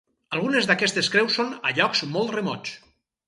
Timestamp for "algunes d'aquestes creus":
0.35-1.37